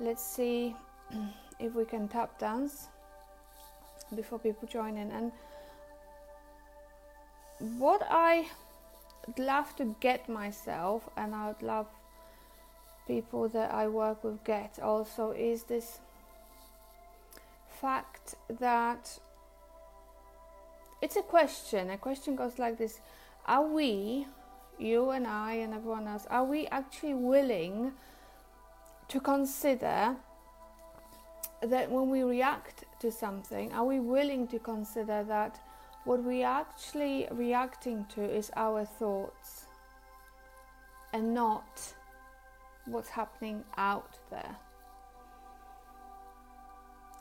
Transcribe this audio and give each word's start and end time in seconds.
let's 0.00 0.24
see 0.24 0.74
if 1.60 1.74
we 1.74 1.84
can 1.84 2.08
tap 2.08 2.38
dance 2.38 2.88
before 4.16 4.38
people 4.38 4.66
join 4.66 4.96
in. 4.96 5.10
And 5.10 5.32
what 7.78 8.02
I 8.08 8.46
would 9.26 9.38
love 9.38 9.76
to 9.76 9.94
get 10.00 10.28
myself, 10.28 11.08
and 11.16 11.34
I 11.34 11.48
would 11.48 11.62
love 11.62 11.86
people 13.06 13.48
that 13.50 13.72
I 13.72 13.88
work 13.88 14.24
with 14.24 14.42
get 14.44 14.78
also, 14.82 15.32
is 15.32 15.64
this 15.64 16.00
fact 17.80 18.34
that 18.58 19.18
it's 21.02 21.16
a 21.16 21.22
question. 21.22 21.90
A 21.90 21.98
question 21.98 22.36
goes 22.36 22.58
like 22.58 22.78
this 22.78 23.00
Are 23.46 23.66
we, 23.66 24.26
you 24.78 25.10
and 25.10 25.26
I 25.26 25.54
and 25.54 25.74
everyone 25.74 26.08
else, 26.08 26.26
are 26.30 26.44
we 26.44 26.66
actually 26.68 27.14
willing 27.14 27.92
to 29.10 29.20
consider 29.20 30.16
that 31.62 31.90
when 31.90 32.08
we 32.10 32.22
react 32.22 32.84
to 33.00 33.10
something, 33.10 33.72
are 33.72 33.84
we 33.84 33.98
willing 33.98 34.46
to 34.46 34.58
consider 34.58 35.24
that 35.24 35.60
what 36.04 36.22
we 36.22 36.44
are 36.44 36.60
actually 36.60 37.26
reacting 37.32 38.06
to 38.14 38.22
is 38.22 38.50
our 38.56 38.84
thoughts 38.84 39.66
and 41.12 41.34
not 41.34 41.94
what's 42.86 43.08
happening 43.08 43.64
out 43.76 44.16
there? 44.30 44.56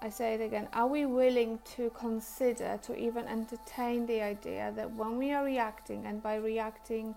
I 0.02 0.10
say 0.10 0.36
it 0.36 0.42
again, 0.42 0.68
are 0.72 0.88
we 0.88 1.06
willing 1.06 1.60
to 1.76 1.90
consider, 1.90 2.80
to 2.84 2.96
even 2.96 3.28
entertain 3.28 4.06
the 4.06 4.22
idea 4.22 4.72
that 4.76 4.94
when 4.94 5.18
we 5.18 5.34
are 5.34 5.44
reacting, 5.44 6.06
and 6.06 6.24
by 6.24 6.36
reacting, 6.36 7.16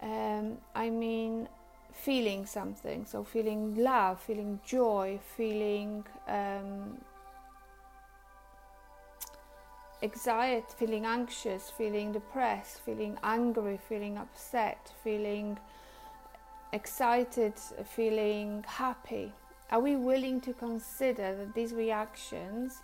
um, 0.00 0.58
I 0.74 0.88
mean 0.88 1.48
feeling 1.92 2.46
something, 2.46 3.04
so 3.04 3.24
feeling 3.24 3.76
love, 3.76 4.20
feeling 4.20 4.60
joy, 4.64 5.18
feeling 5.36 6.04
um, 6.28 6.98
anxiety, 10.02 10.66
feeling 10.76 11.04
anxious, 11.04 11.70
feeling 11.70 12.12
depressed, 12.12 12.80
feeling 12.80 13.18
angry, 13.22 13.78
feeling 13.88 14.16
upset, 14.16 14.92
feeling 15.04 15.58
excited, 16.72 17.54
feeling 17.84 18.64
happy. 18.66 19.32
Are 19.70 19.80
we 19.80 19.96
willing 19.96 20.40
to 20.42 20.52
consider 20.52 21.36
that 21.36 21.54
these 21.54 21.72
reactions 21.72 22.82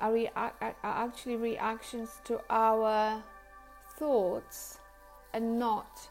are, 0.00 0.12
rea- 0.12 0.30
are 0.34 0.74
actually 0.82 1.36
reactions 1.36 2.10
to 2.24 2.40
our 2.50 3.22
thoughts 3.98 4.78
and 5.32 5.58
not 5.58 6.08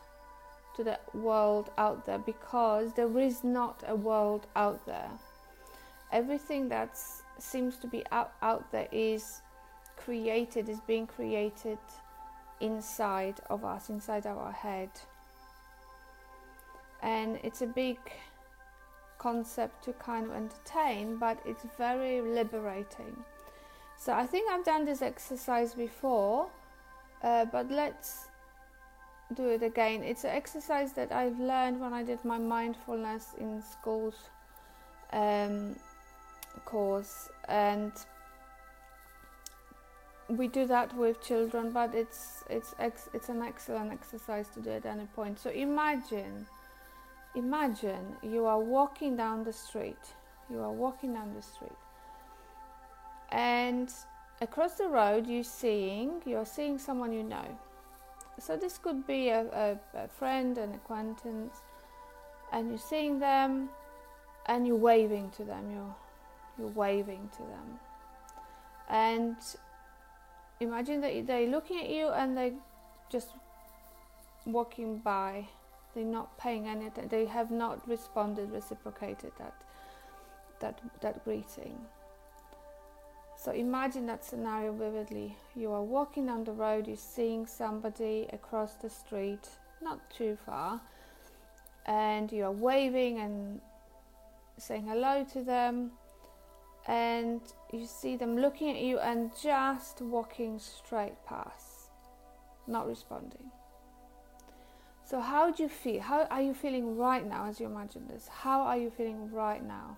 to 0.78 0.83
the 0.83 1.00
world 1.14 1.72
out 1.78 2.06
there 2.06 2.20
because 2.20 2.94
there 2.94 3.20
is 3.20 3.44
not 3.44 3.83
a 3.88 3.95
world 3.95 4.47
out 4.56 4.86
there. 4.86 5.09
Everything 6.11 6.69
that 6.69 6.97
seems 7.38 7.75
to 7.78 7.88
be 7.88 8.03
out, 8.11 8.31
out 8.42 8.72
there 8.72 8.88
is 8.92 9.42
created, 9.97 10.69
is 10.69 10.80
being 10.81 11.08
created 11.08 11.80
inside 12.61 13.36
of 13.50 13.66
us, 13.66 13.89
inside 13.89 14.25
of 14.25 14.38
our 14.38 14.52
head. 14.52 14.89
And 17.02 17.39
it's 17.44 17.62
a 17.62 17.67
big 17.67 17.97
concept 19.17 19.84
to 19.86 19.94
kind 19.94 20.28
of 20.28 20.34
entertain, 20.34 21.17
but 21.17 21.39
it's 21.45 21.66
very 21.78 22.22
liberating. 22.22 23.16
So 23.97 24.14
I 24.14 24.25
think 24.25 24.50
I've 24.52 24.64
done 24.64 24.86
this 24.86 25.02
exercise 25.02 25.73
before, 25.73 26.47
uh, 27.23 27.45
but 27.45 27.72
let's 27.72 28.27
do 29.36 29.50
it 29.50 29.64
again. 29.64 30.03
It's 30.03 30.23
an 30.23 30.31
exercise 30.31 30.94
that 30.94 31.11
I've 31.11 31.39
learned 31.39 31.80
when 31.80 31.94
I 31.94 32.03
did 32.03 32.23
my 32.23 32.38
mindfulness 32.38 33.36
in 33.39 33.61
schools 33.61 34.16
um, 35.14 35.75
course, 36.66 37.30
and 37.47 37.92
we 40.30 40.47
do 40.47 40.66
that 40.67 40.95
with 40.95 41.22
children. 41.22 41.72
But 41.72 41.94
it's 41.94 42.44
it's 42.50 42.74
ex- 42.79 43.09
it's 43.13 43.29
an 43.29 43.41
excellent 43.41 43.91
exercise 43.91 44.47
to 44.56 44.62
do 44.62 44.72
at 44.72 44.85
any 44.85 45.06
point. 45.06 45.40
So 45.40 45.50
imagine 45.50 46.46
Imagine 47.38 48.16
you 48.23 48.47
are 48.47 48.59
walking 48.59 49.16
down 49.16 49.44
the 49.44 49.53
street. 49.53 50.03
You 50.50 50.59
are 50.62 50.72
walking 50.72 51.13
down 51.13 51.35
the 51.35 51.41
street. 51.44 51.69
And 53.31 53.94
across 54.41 54.73
the 54.73 54.88
road 54.88 55.28
you're 55.28 55.44
seeing 55.44 56.22
you're 56.25 56.47
seeing 56.47 56.79
someone 56.79 57.13
you 57.13 57.22
know. 57.22 57.46
So 58.40 58.56
this 58.56 58.78
could 58.78 59.08
be 59.08 59.30
a, 59.30 59.42
a, 59.42 59.80
a 59.98 60.08
friend, 60.08 60.58
an 60.58 60.74
acquaintance, 60.74 61.56
and 62.53 62.70
you're 62.70 62.78
seeing 62.78 63.20
them 63.20 63.70
and 64.46 64.66
you're 64.66 64.75
waving 64.75 65.31
to 65.31 65.44
them, 65.44 65.72
you're 65.72 65.96
you're 66.58 66.70
waving 66.70 67.30
to 67.38 67.44
them. 67.44 67.80
And 68.90 69.36
imagine 70.59 71.02
that 71.02 71.28
they're 71.28 71.47
looking 71.47 71.80
at 71.80 71.90
you 71.90 72.08
and 72.09 72.36
they're 72.38 72.53
just 73.09 73.30
walking 74.46 74.97
by 75.00 75.47
they're 75.97 76.06
not 76.06 76.38
paying 76.38 76.68
anything. 76.68 77.08
They 77.08 77.26
have 77.26 77.50
not 77.50 77.88
responded, 77.88 78.52
reciprocated 78.52 79.31
that 79.40 79.56
that 80.59 80.80
that 81.02 81.24
greeting. 81.24 81.78
So 83.38 83.52
imagine 83.52 84.08
that 84.08 84.25
scenario 84.25 84.74
vividly. 84.74 85.38
You 85.56 85.72
are 85.72 85.84
walking 85.84 86.25
down 86.25 86.44
the 86.44 86.52
road, 86.52 86.88
you're 86.88 86.98
seeing 86.98 87.46
somebody 87.46 88.28
across 88.34 88.74
the 88.74 88.90
street, 88.90 89.48
not 89.81 90.00
too 90.09 90.38
far, 90.44 90.81
and 91.86 92.31
you 92.31 92.44
are 92.46 92.52
waving 92.52 93.20
and 93.20 93.62
saying 94.58 94.88
hello 94.88 95.24
to 95.34 95.44
them, 95.44 95.92
and 96.88 97.42
you 97.72 97.86
see 97.86 98.16
them 98.16 98.38
looking 98.38 98.72
at 98.72 98.81
you 98.81 98.97
and 98.97 99.31
just 99.40 100.02
walking 100.02 100.58
straight 100.58 101.24
past, 101.24 101.92
not 102.66 102.88
responding. 102.88 103.52
So, 105.06 105.22
how 105.22 105.52
do 105.52 105.64
you 105.64 105.70
feel? 105.70 106.02
How 106.02 106.26
are 106.26 106.42
you 106.42 106.56
feeling 106.56 106.97
right 106.97 107.26
now 107.26 107.46
as 107.46 107.59
you 107.59 107.68
imagine 107.68 108.08
this? 108.08 108.28
How 108.28 108.62
are 108.62 108.78
you 108.78 108.90
feeling 108.90 109.31
right 109.31 109.64
now? 109.64 109.97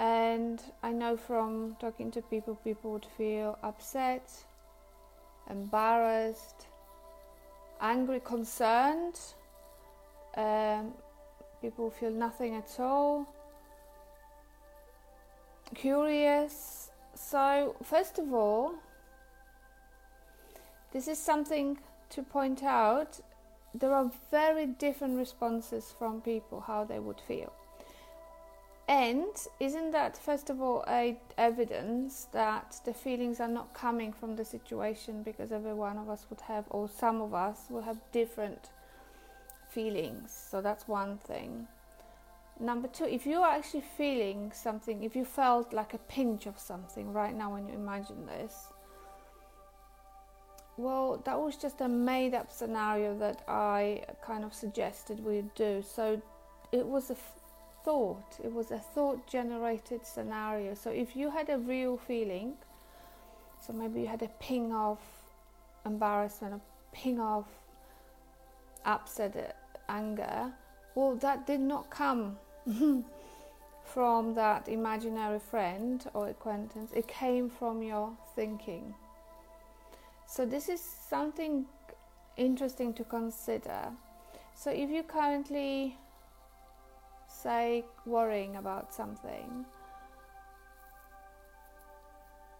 And 0.00 0.62
I 0.82 0.92
know 0.92 1.14
from 1.14 1.76
talking 1.78 2.10
to 2.12 2.22
people, 2.22 2.54
people 2.64 2.90
would 2.92 3.04
feel 3.18 3.58
upset, 3.62 4.32
embarrassed, 5.50 6.68
angry, 7.82 8.20
concerned. 8.20 9.20
Um, 10.38 10.94
people 11.60 11.90
feel 11.90 12.10
nothing 12.10 12.54
at 12.54 12.80
all, 12.80 13.26
curious. 15.74 16.90
So, 17.14 17.76
first 17.82 18.18
of 18.18 18.32
all, 18.32 18.76
this 20.94 21.08
is 21.08 21.18
something 21.18 21.76
to 22.08 22.22
point 22.22 22.62
out 22.62 23.20
there 23.74 23.92
are 23.92 24.10
very 24.30 24.64
different 24.64 25.18
responses 25.18 25.94
from 25.98 26.22
people 26.22 26.62
how 26.62 26.84
they 26.84 26.98
would 26.98 27.20
feel 27.20 27.52
and 28.90 29.46
isn't 29.60 29.92
that 29.92 30.16
first 30.16 30.50
of 30.50 30.60
all 30.60 30.84
a 30.88 31.16
evidence 31.38 32.26
that 32.32 32.74
the 32.84 32.92
feelings 32.92 33.38
are 33.38 33.48
not 33.48 33.72
coming 33.72 34.12
from 34.12 34.34
the 34.34 34.44
situation 34.44 35.22
because 35.22 35.52
every 35.52 35.72
one 35.72 35.96
of 35.96 36.08
us 36.08 36.26
would 36.28 36.40
have 36.40 36.64
or 36.70 36.88
some 36.88 37.20
of 37.22 37.32
us 37.32 37.66
will 37.70 37.82
have 37.82 38.00
different 38.10 38.70
feelings 39.68 40.32
so 40.50 40.60
that's 40.60 40.88
one 40.88 41.16
thing 41.18 41.68
number 42.58 42.88
two 42.88 43.04
if 43.04 43.24
you 43.26 43.38
are 43.38 43.52
actually 43.52 43.84
feeling 43.96 44.50
something 44.52 45.04
if 45.04 45.14
you 45.14 45.24
felt 45.24 45.72
like 45.72 45.94
a 45.94 45.98
pinch 46.16 46.46
of 46.46 46.58
something 46.58 47.12
right 47.12 47.36
now 47.36 47.52
when 47.52 47.68
you 47.68 47.74
imagine 47.74 48.26
this 48.26 48.72
well, 50.76 51.20
that 51.26 51.38
was 51.38 51.56
just 51.56 51.82
a 51.82 51.88
made 51.88 52.32
up 52.32 52.50
scenario 52.50 53.14
that 53.18 53.42
I 53.46 54.02
kind 54.24 54.44
of 54.44 54.54
suggested 54.54 55.22
we 55.22 55.44
do. 55.54 55.82
So 55.86 56.22
it 56.72 56.86
was 56.86 57.10
a 57.10 57.16
thought, 57.84 58.38
it 58.42 58.52
was 58.52 58.70
a 58.70 58.78
thought 58.78 59.26
generated 59.26 60.06
scenario. 60.06 60.74
So 60.74 60.90
if 60.90 61.16
you 61.16 61.30
had 61.30 61.48
a 61.48 61.58
real 61.58 61.96
feeling, 61.96 62.54
so 63.66 63.72
maybe 63.72 64.02
you 64.02 64.06
had 64.06 64.22
a 64.22 64.30
ping 64.40 64.72
of 64.72 64.98
embarrassment, 65.84 66.54
a 66.54 66.96
ping 66.96 67.20
of 67.20 67.46
upset 68.84 69.36
uh, 69.36 69.92
anger, 69.92 70.52
well, 70.94 71.14
that 71.16 71.46
did 71.46 71.60
not 71.60 71.90
come 71.90 72.36
from 73.84 74.34
that 74.34 74.68
imaginary 74.68 75.38
friend 75.38 76.04
or 76.14 76.28
acquaintance, 76.28 76.92
it 76.94 77.08
came 77.08 77.48
from 77.50 77.82
your 77.82 78.12
thinking. 78.34 78.94
So, 80.26 80.46
this 80.46 80.68
is 80.68 80.80
something 80.80 81.66
interesting 82.36 82.94
to 82.94 83.04
consider. 83.04 83.90
So, 84.54 84.70
if 84.70 84.90
you 84.90 85.02
currently 85.02 85.96
say 87.42 87.84
worrying 88.06 88.56
about 88.56 88.92
something, 88.92 89.64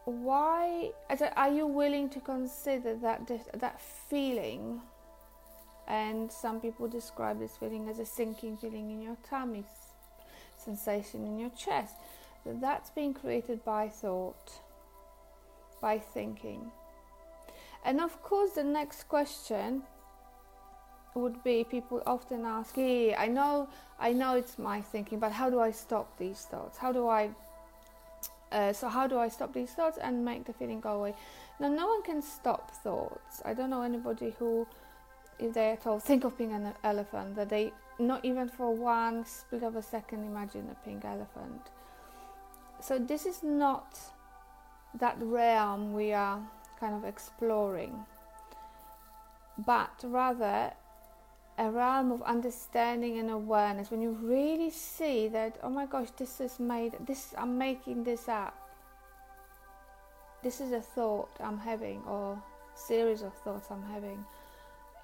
why 0.05 0.91
are 1.37 1.53
you 1.53 1.67
willing 1.67 2.09
to 2.11 2.21
consider 2.21 2.94
that 2.97 3.31
that 3.55 3.81
feeling? 3.81 4.81
And 5.87 6.31
some 6.31 6.61
people 6.61 6.88
describe 6.88 7.38
this 7.41 7.56
feeling 7.56 7.88
as 7.88 7.99
a 7.99 8.06
sinking 8.06 8.56
feeling 8.56 8.91
in 8.91 9.03
your 9.03 9.17
tummy, 9.29 9.65
sensation 10.56 11.27
in 11.27 11.38
your 11.38 11.50
chest. 11.50 11.97
that 12.44 12.61
That's 12.61 12.91
being 12.91 13.12
created 13.12 13.65
by 13.65 13.88
thought, 13.88 14.53
by 15.81 15.99
thinking. 15.99 16.71
And 17.85 18.00
of 18.00 18.23
course, 18.23 18.53
the 18.53 18.62
next 18.62 19.09
question 19.09 19.82
would 21.14 21.42
be 21.42 21.64
people 21.64 22.02
often 22.06 22.44
ask, 22.44 22.76
yeah, 22.76 23.16
I 23.18 23.26
know, 23.26 23.68
I 23.98 24.12
know 24.12 24.36
it's 24.36 24.58
my 24.58 24.80
thinking, 24.80 25.18
but 25.18 25.32
how 25.32 25.50
do 25.50 25.60
I 25.60 25.70
stop 25.70 26.16
these 26.18 26.40
thoughts? 26.50 26.78
How 26.78 26.92
do 26.92 27.08
I, 27.08 27.30
uh, 28.52 28.72
so 28.72 28.88
how 28.88 29.06
do 29.06 29.18
I 29.18 29.28
stop 29.28 29.52
these 29.52 29.70
thoughts 29.70 29.98
and 29.98 30.24
make 30.24 30.44
the 30.44 30.52
feeling 30.52 30.80
go 30.80 30.92
away? 31.00 31.14
Now, 31.58 31.68
no 31.68 31.86
one 31.86 32.02
can 32.02 32.22
stop 32.22 32.70
thoughts. 32.70 33.42
I 33.44 33.54
don't 33.54 33.70
know 33.70 33.82
anybody 33.82 34.34
who, 34.38 34.66
if 35.38 35.52
they 35.52 35.70
at 35.72 35.86
all 35.86 35.98
think 35.98 36.24
of 36.24 36.38
being 36.38 36.52
an 36.52 36.72
elephant, 36.84 37.36
that 37.36 37.48
they 37.48 37.72
not 37.98 38.24
even 38.24 38.48
for 38.48 38.74
one 38.74 39.24
split 39.26 39.62
of 39.62 39.76
a 39.76 39.82
second 39.82 40.24
imagine 40.24 40.66
a 40.70 40.84
pink 40.86 41.04
elephant. 41.04 41.70
So 42.80 42.98
this 42.98 43.26
is 43.26 43.42
not 43.42 43.98
that 44.94 45.16
realm 45.20 45.92
we 45.92 46.12
are 46.12 46.40
kind 46.78 46.94
of 46.94 47.04
exploring, 47.04 47.94
but 49.58 49.90
rather 50.02 50.72
a 51.60 51.70
realm 51.70 52.10
of 52.10 52.22
understanding 52.22 53.18
and 53.18 53.30
awareness 53.30 53.90
when 53.90 54.00
you 54.00 54.12
really 54.22 54.70
see 54.70 55.28
that 55.28 55.58
oh 55.62 55.68
my 55.68 55.84
gosh 55.84 56.08
this 56.16 56.40
is 56.40 56.58
made 56.58 56.94
this 57.06 57.34
I'm 57.36 57.58
making 57.58 58.04
this 58.04 58.28
up. 58.28 58.56
This 60.42 60.62
is 60.62 60.72
a 60.72 60.80
thought 60.80 61.28
I'm 61.38 61.58
having 61.58 62.00
or 62.06 62.42
series 62.74 63.20
of 63.20 63.34
thoughts 63.44 63.66
I'm 63.70 63.84
having. 63.92 64.24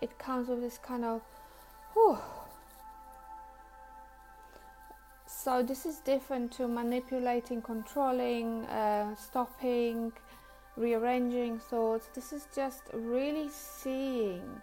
It 0.00 0.18
comes 0.18 0.48
with 0.48 0.62
this 0.62 0.78
kind 0.78 1.04
of 1.04 1.20
whew, 1.92 2.18
so 5.26 5.62
this 5.62 5.84
is 5.84 5.98
different 5.98 6.52
to 6.52 6.66
manipulating 6.66 7.60
controlling 7.60 8.64
uh, 8.64 9.14
stopping 9.14 10.10
rearranging 10.78 11.58
thoughts. 11.58 12.08
This 12.14 12.32
is 12.32 12.48
just 12.54 12.82
really 12.94 13.50
seeing 13.50 14.62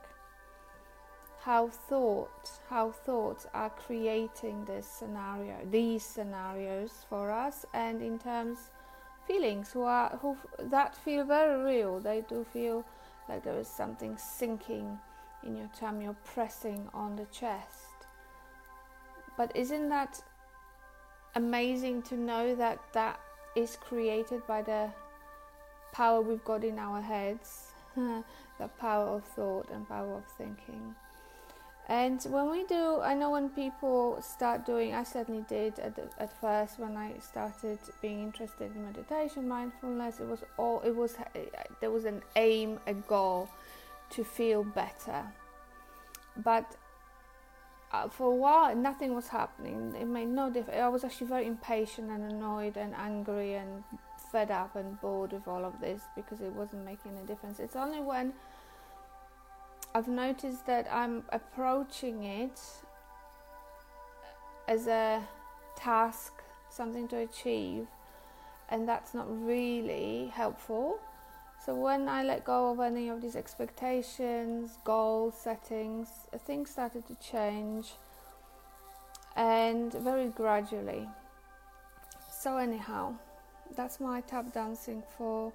how 1.44 1.68
thought 1.68 2.52
how 2.70 2.92
thoughts 2.92 3.48
are 3.54 3.70
creating 3.70 4.64
this 4.66 4.88
scenario 4.88 5.56
these 5.70 6.04
scenarios 6.04 7.06
for 7.10 7.32
us 7.32 7.66
and 7.74 8.02
in 8.02 8.18
terms 8.18 8.72
feelings 9.28 9.72
who 9.72 9.84
are 9.84 10.10
who 10.22 10.38
that 10.60 10.96
feel 10.96 11.26
very 11.26 11.64
real. 11.64 12.00
They 12.00 12.24
do 12.28 12.46
feel 12.52 12.86
like 13.30 13.44
there 13.44 13.58
is 13.58 13.68
something 13.68 14.18
sinking 14.18 14.98
in 15.44 15.56
your 15.56 15.70
tummy 15.78 16.08
or 16.08 16.16
pressing 16.24 16.90
on 16.94 17.16
the 17.16 17.26
chest. 17.26 18.08
But 19.38 19.56
isn't 19.56 19.90
that 19.90 20.22
amazing 21.36 22.04
to 22.04 22.16
know 22.16 22.56
that 22.56 22.80
that 22.94 23.20
is 23.56 23.78
created 23.78 24.46
by 24.48 24.62
the 24.62 24.90
power 25.92 26.22
we've 26.22 26.44
got 26.44 26.64
in 26.64 26.80
our 26.80 27.02
heads 27.02 27.72
the 27.96 28.68
power 28.80 29.08
of 29.08 29.24
thought 29.24 29.70
and 29.72 29.88
power 29.88 30.16
of 30.16 30.26
thinking 30.38 30.96
and 31.90 32.24
when 32.24 32.50
we 32.50 32.64
do, 32.64 33.02
I 33.02 33.14
know 33.14 33.32
when 33.32 33.50
people 33.50 34.22
start 34.22 34.66
doing, 34.66 34.96
I 34.96 35.04
certainly 35.04 35.44
did 35.50 35.80
at, 35.80 35.96
the, 35.96 36.08
at 36.18 36.32
first 36.40 36.80
when 36.80 36.96
I 36.96 37.18
started 37.20 37.78
being 38.02 38.22
interested 38.24 38.74
in 38.74 38.86
meditation, 38.86 39.48
mindfulness. 39.48 40.22
It 40.22 40.28
was 40.28 40.44
all 40.58 40.82
it 40.86 40.96
was. 40.96 41.16
There 41.82 41.92
was 41.92 42.06
an 42.06 42.22
aim, 42.38 42.80
a 42.88 42.94
goal, 42.94 43.50
to 44.12 44.24
feel 44.24 44.64
better. 44.64 45.24
But 46.38 46.74
uh, 47.92 48.08
for 48.08 48.32
a 48.32 48.36
while, 48.36 48.74
nothing 48.76 49.14
was 49.14 49.28
happening. 49.28 49.94
It 50.00 50.06
made 50.06 50.30
no 50.30 50.50
difference. 50.50 50.80
I 50.80 50.88
was 50.88 51.04
actually 51.04 51.28
very 51.28 51.46
impatient 51.46 52.10
and 52.10 52.32
annoyed 52.32 52.78
and 52.78 52.96
angry 52.96 53.56
and 53.56 53.84
fed 54.32 54.52
up 54.52 54.78
and 54.78 55.00
bored 55.02 55.34
with 55.34 55.48
all 55.50 55.66
of 55.66 55.80
this 55.82 56.02
because 56.16 56.40
it 56.40 56.54
wasn't 56.54 56.86
making 56.86 57.12
a 57.22 57.28
difference. 57.28 57.60
It's 57.60 57.76
only 57.76 58.00
when 58.00 58.34
I've 59.96 60.08
noticed 60.08 60.66
that 60.66 60.88
I'm 60.92 61.24
approaching 61.30 62.24
it 62.24 62.60
as 64.68 64.88
a 64.88 65.22
task, 65.76 66.34
something 66.70 67.08
to 67.10 67.18
achieve, 67.18 67.86
and 68.70 68.88
that's 68.88 69.14
not 69.14 69.28
really 69.46 70.32
helpful. 70.34 71.00
So 71.64 71.76
when 71.76 72.10
I 72.10 72.24
let 72.24 72.44
go 72.44 72.72
of 72.72 72.80
any 72.80 73.08
of 73.08 73.22
these 73.22 73.36
expectations, 73.36 74.80
goals, 74.84 75.36
settings, 75.40 76.10
things 76.46 76.72
started 76.72 77.06
to 77.08 77.16
change 77.16 77.94
and 79.36 79.94
very 79.94 80.28
gradually. 80.28 81.08
So 82.32 82.58
anyhow, 82.58 83.14
that's 83.76 84.00
my 84.00 84.22
tap 84.22 84.52
dancing 84.54 85.04
for 85.18 85.54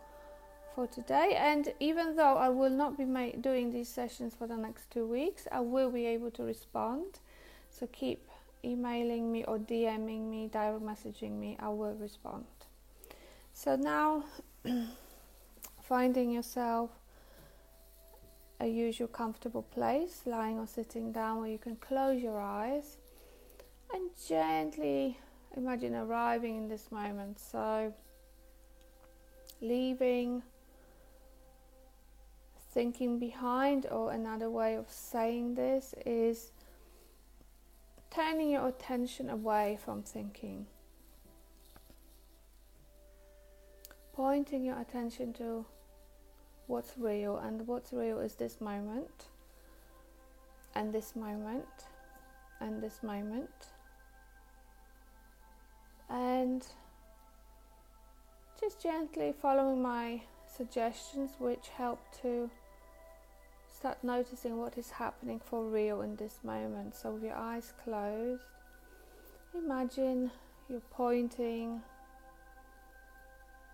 for 0.78 0.86
today. 0.86 1.34
And 1.36 1.72
even 1.80 2.14
though 2.14 2.36
I 2.36 2.48
will 2.50 2.70
not 2.70 2.96
be 2.96 3.04
doing 3.40 3.72
these 3.72 3.88
sessions 3.88 4.32
for 4.38 4.46
the 4.46 4.56
next 4.56 4.92
two 4.92 5.06
weeks, 5.08 5.48
I 5.50 5.58
will 5.58 5.90
be 5.90 6.06
able 6.06 6.30
to 6.30 6.44
respond. 6.44 7.18
So 7.68 7.88
keep 7.88 8.28
emailing 8.64 9.32
me 9.32 9.42
or 9.42 9.58
DMing 9.58 10.30
me, 10.30 10.46
direct 10.46 10.84
messaging 10.84 11.32
me, 11.32 11.56
I 11.58 11.70
will 11.70 11.94
respond. 11.94 12.44
So 13.52 13.74
now, 13.74 14.22
finding 15.82 16.30
yourself 16.30 16.90
a 18.60 18.68
usual 18.68 19.08
comfortable 19.08 19.62
place, 19.62 20.22
lying 20.26 20.60
or 20.60 20.68
sitting 20.68 21.10
down 21.10 21.40
where 21.40 21.50
you 21.50 21.58
can 21.58 21.74
close 21.74 22.22
your 22.22 22.40
eyes 22.40 22.98
and 23.92 24.10
gently 24.28 25.18
imagine 25.56 25.96
arriving 25.96 26.56
in 26.56 26.68
this 26.68 26.92
moment. 26.92 27.40
So, 27.40 27.92
leaving 29.60 30.44
thinking 32.78 33.18
behind, 33.18 33.86
or 33.90 34.12
another 34.12 34.48
way 34.48 34.76
of 34.76 34.88
saying 34.88 35.56
this 35.56 35.96
is 36.06 36.52
turning 38.08 38.50
your 38.50 38.68
attention 38.68 39.28
away 39.30 39.76
from 39.84 40.00
thinking, 40.00 40.64
pointing 44.12 44.62
your 44.62 44.78
attention 44.78 45.32
to 45.32 45.66
what's 46.68 46.96
real, 46.96 47.38
and 47.38 47.66
what's 47.66 47.92
real 47.92 48.20
is 48.20 48.36
this 48.36 48.60
moment, 48.60 49.26
and 50.76 50.92
this 50.92 51.16
moment, 51.16 51.88
and 52.60 52.80
this 52.80 53.02
moment, 53.02 53.50
and 56.08 56.64
just 58.60 58.80
gently 58.80 59.34
following 59.42 59.82
my 59.82 60.20
suggestions 60.46 61.32
which 61.40 61.70
help 61.76 61.98
to 62.22 62.48
start 63.78 64.02
noticing 64.02 64.58
what 64.58 64.76
is 64.76 64.90
happening 64.90 65.40
for 65.44 65.64
real 65.64 66.00
in 66.00 66.16
this 66.16 66.40
moment. 66.42 66.96
So, 66.96 67.12
with 67.12 67.22
your 67.22 67.36
eyes 67.36 67.72
closed, 67.84 68.42
imagine 69.54 70.32
you're 70.68 70.82
pointing, 70.90 71.80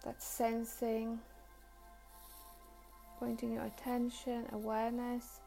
that 0.04 0.23
sensing, 0.23 1.18
pointing 3.18 3.54
your 3.54 3.64
attention, 3.64 4.44
awareness 4.52 5.40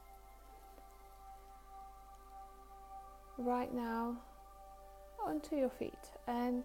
right 3.37 3.71
now 3.71 4.17
onto 5.23 5.55
your 5.55 5.69
feet 5.69 5.93
and 6.27 6.63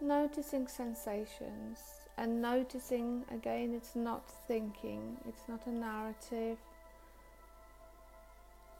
noticing 0.00 0.68
sensations 0.68 1.78
and 2.16 2.40
noticing 2.40 3.24
again 3.32 3.74
it's 3.74 3.96
not 3.96 4.22
thinking, 4.46 5.16
it's 5.26 5.48
not 5.48 5.66
a 5.66 5.70
narrative, 5.70 6.56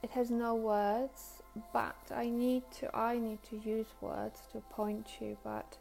it 0.04 0.10
has 0.10 0.30
no 0.30 0.54
words, 0.54 1.42
but 1.72 1.96
I 2.14 2.28
need 2.28 2.62
to 2.78 2.94
I 2.94 3.16
need 3.16 3.42
to 3.44 3.56
use 3.56 3.86
words 4.02 4.42
to 4.52 4.60
point 4.60 5.08
you, 5.18 5.38
but 5.42 5.78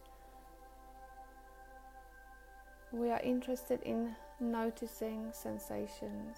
we 2.93 3.09
are 3.09 3.19
interested 3.19 3.81
in 3.83 4.15
noticing 4.39 5.33
sensations. 5.33 6.37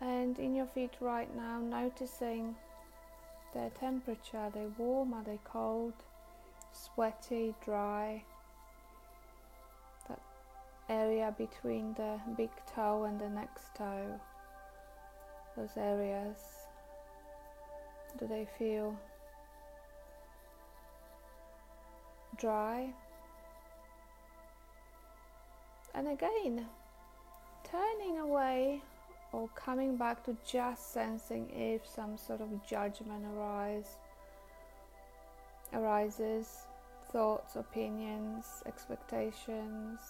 And 0.00 0.38
in 0.38 0.54
your 0.54 0.66
feet 0.66 0.94
right 1.00 1.28
now, 1.36 1.60
noticing 1.60 2.56
their 3.52 3.68
temperature. 3.70 4.38
Are 4.38 4.50
they 4.50 4.68
warm? 4.78 5.12
Are 5.12 5.22
they 5.22 5.38
cold? 5.44 5.92
Sweaty? 6.72 7.54
Dry? 7.62 8.24
That 10.08 10.20
area 10.88 11.34
between 11.36 11.92
the 11.92 12.18
big 12.38 12.50
toe 12.74 13.04
and 13.04 13.20
the 13.20 13.28
next 13.28 13.74
toe, 13.76 14.18
those 15.56 15.76
areas, 15.76 16.36
do 18.18 18.26
they 18.26 18.46
feel 18.58 18.96
dry? 22.38 22.92
And 25.94 26.08
again, 26.08 26.66
turning 27.64 28.18
away 28.18 28.82
or 29.32 29.48
coming 29.54 29.96
back 29.96 30.24
to 30.24 30.36
just 30.46 30.92
sensing 30.92 31.50
if 31.50 31.86
some 31.86 32.16
sort 32.16 32.40
of 32.40 32.66
judgment 32.66 33.24
arises 33.34 33.96
arises 35.72 36.66
thoughts, 37.12 37.56
opinions, 37.56 38.62
expectations. 38.66 40.00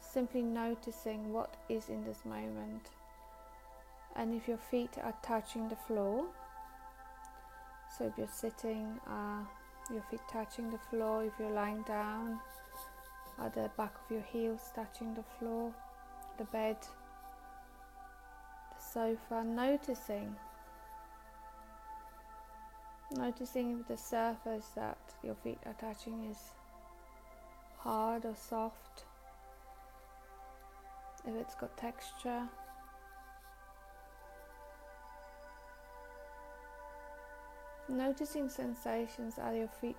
Simply 0.00 0.42
noticing 0.42 1.32
what 1.32 1.54
is 1.68 1.88
in 1.88 2.04
this 2.04 2.24
moment. 2.24 2.90
And 4.16 4.34
if 4.34 4.48
your 4.48 4.58
feet 4.58 4.96
are 5.02 5.14
touching 5.22 5.68
the 5.68 5.76
floor, 5.76 6.24
so 7.96 8.06
if 8.06 8.16
you're 8.16 8.28
sitting, 8.28 8.98
uh, 9.06 9.44
your 9.92 10.02
feet 10.10 10.20
touching 10.30 10.70
the 10.70 10.78
floor, 10.90 11.24
if 11.24 11.32
you're 11.38 11.50
lying 11.50 11.82
down, 11.82 12.40
are 13.38 13.50
the 13.50 13.70
back 13.76 13.94
of 13.94 14.10
your 14.10 14.24
heels 14.32 14.70
touching 14.74 15.14
the 15.14 15.22
floor, 15.38 15.72
the 16.38 16.44
bed, 16.44 16.76
the 18.74 18.82
sofa, 18.82 19.44
noticing. 19.44 20.34
Noticing 23.12 23.80
if 23.80 23.88
the 23.88 23.96
surface 23.96 24.70
that 24.74 24.98
your 25.22 25.36
feet 25.44 25.58
are 25.66 25.76
touching 25.80 26.24
is 26.30 26.38
hard 27.78 28.24
or 28.24 28.34
soft, 28.34 29.04
if 31.26 31.34
it's 31.34 31.54
got 31.54 31.76
texture. 31.76 32.48
Noticing 37.88 38.48
sensations 38.48 39.38
are 39.38 39.54
your 39.54 39.68
feet 39.68 39.96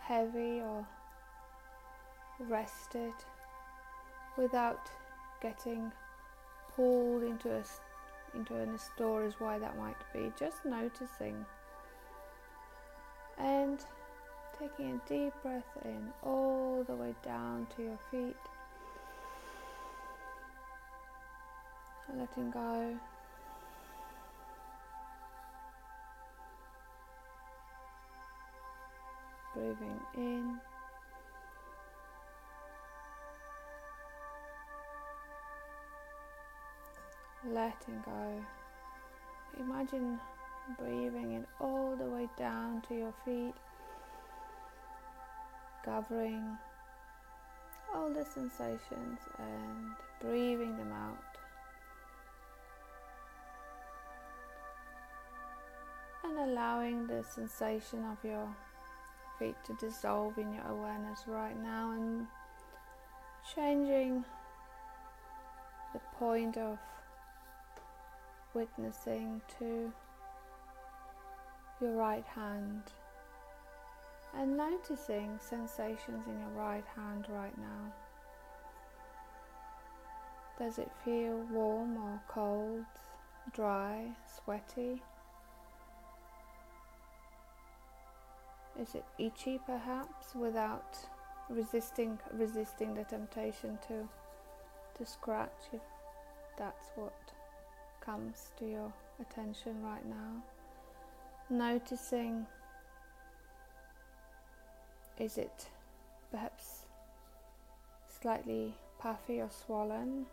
heavy 0.00 0.60
or 0.60 0.86
rested 2.40 3.12
without 4.38 4.90
getting 5.42 5.92
pulled 6.74 7.22
into 7.22 7.50
a 7.54 7.62
into 8.34 8.54
any 8.54 8.78
stories 8.78 9.34
why 9.38 9.58
that 9.58 9.76
might 9.76 9.96
be? 10.12 10.32
Just 10.38 10.64
noticing. 10.64 11.44
And 13.38 13.84
taking 14.58 14.92
a 14.92 15.08
deep 15.08 15.32
breath 15.42 15.76
in 15.84 16.08
all 16.22 16.84
the 16.86 16.94
way 16.94 17.14
down 17.22 17.66
to 17.76 17.82
your 17.82 17.98
feet. 18.10 18.36
Letting 22.16 22.50
go 22.50 22.98
breathing 29.56 30.00
in. 30.16 30.58
Letting 37.52 38.02
go. 38.04 38.44
Imagine 39.58 40.18
breathing 40.78 41.32
in 41.32 41.46
all 41.60 41.96
the 41.96 42.04
way 42.04 42.28
down 42.36 42.82
to 42.88 42.94
your 42.94 43.14
feet, 43.24 43.54
gathering 45.84 46.58
all 47.94 48.10
the 48.12 48.24
sensations 48.24 49.20
and 49.38 49.92
breathing 50.20 50.76
them 50.76 50.92
out. 50.92 51.18
And 56.24 56.50
allowing 56.50 57.06
the 57.06 57.22
sensation 57.22 58.04
of 58.04 58.18
your 58.24 58.48
feet 59.38 59.56
to 59.64 59.74
dissolve 59.74 60.38
in 60.38 60.52
your 60.52 60.66
awareness 60.66 61.24
right 61.26 61.60
now 61.62 61.92
and 61.92 62.26
changing 63.54 64.24
the 65.92 66.00
point 66.18 66.56
of 66.56 66.78
witnessing 68.54 69.40
to 69.58 69.92
your 71.80 71.92
right 71.92 72.24
hand 72.34 72.82
and 74.34 74.56
noticing 74.56 75.38
sensations 75.40 76.26
in 76.26 76.38
your 76.40 76.50
right 76.56 76.84
hand 76.94 77.26
right 77.30 77.56
now. 77.58 77.92
Does 80.58 80.78
it 80.78 80.90
feel 81.04 81.36
warm 81.50 81.96
or 81.96 82.20
cold, 82.28 82.84
dry, 83.52 84.10
sweaty? 84.26 85.02
Is 88.80 88.94
it 88.94 89.04
itchy 89.18 89.58
perhaps 89.64 90.34
without 90.34 90.98
resisting 91.48 92.18
resisting 92.32 92.94
the 92.94 93.04
temptation 93.04 93.78
to 93.88 94.08
to 94.96 95.06
scratch 95.06 95.70
if 95.72 95.80
that's 96.58 96.90
what 96.94 97.18
comes 98.00 98.50
to 98.58 98.66
your 98.68 98.92
attention 99.20 99.82
right 99.82 100.04
now? 100.06 100.42
Noticing 101.48 102.46
is 105.18 105.38
it 105.38 105.66
perhaps 106.30 106.84
slightly 108.20 108.74
puffy 108.98 109.40
or 109.40 109.48
swollen 109.50 110.26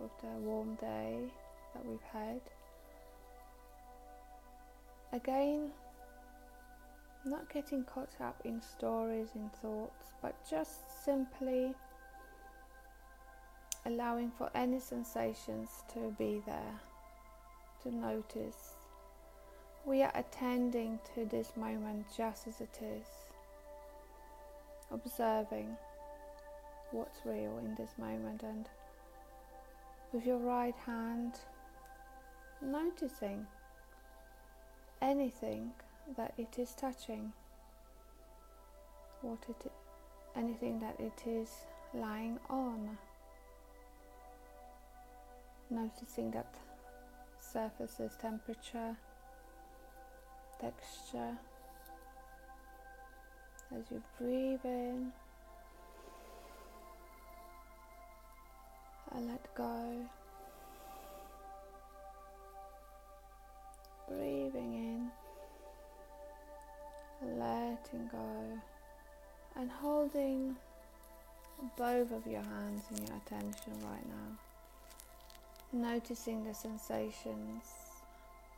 with 0.00 0.10
the 0.22 0.38
warm 0.38 0.76
day 0.76 1.18
that 1.74 1.84
we've 1.84 2.08
had? 2.12 2.40
Again, 5.12 5.70
not 7.24 7.52
getting 7.52 7.84
caught 7.84 8.20
up 8.20 8.40
in 8.44 8.60
stories, 8.60 9.28
in 9.34 9.48
thoughts, 9.62 10.12
but 10.20 10.34
just 10.48 11.04
simply 11.04 11.74
allowing 13.86 14.30
for 14.30 14.50
any 14.54 14.78
sensations 14.78 15.68
to 15.92 16.14
be 16.18 16.42
there, 16.46 16.80
to 17.82 17.94
notice. 17.94 18.74
We 19.86 20.02
are 20.02 20.12
attending 20.14 20.98
to 21.14 21.26
this 21.26 21.52
moment 21.56 22.06
just 22.16 22.46
as 22.46 22.60
it 22.60 22.78
is, 22.82 23.06
observing 24.90 25.76
what's 26.90 27.20
real 27.24 27.58
in 27.58 27.74
this 27.74 27.90
moment, 27.98 28.42
and 28.42 28.68
with 30.12 30.24
your 30.26 30.38
right 30.38 30.76
hand, 30.86 31.34
noticing 32.62 33.46
anything 35.02 35.72
that 36.16 36.34
it 36.38 36.58
is 36.58 36.72
touching, 36.72 37.32
what 39.22 39.38
it, 39.48 39.72
anything 40.36 40.78
that 40.80 40.98
it 40.98 41.26
is 41.26 41.48
lying 41.94 42.38
on. 42.48 42.96
Noticing 45.70 46.30
that 46.32 46.54
surfaces, 47.40 48.12
temperature, 48.20 48.96
texture. 50.60 51.36
As 53.74 53.90
you 53.90 54.02
breathe 54.18 54.60
in 54.64 55.10
and 59.14 59.28
let 59.28 59.54
go. 59.54 60.06
Breathing 64.08 64.74
in 64.74 65.23
letting 67.38 68.08
go 68.10 68.60
and 69.56 69.70
holding 69.70 70.56
both 71.76 72.10
of 72.12 72.26
your 72.26 72.42
hands 72.42 72.82
in 72.90 73.06
your 73.06 73.16
attention 73.16 73.72
right 73.82 74.06
now, 74.08 74.38
noticing 75.72 76.44
the 76.44 76.54
sensations 76.54 77.64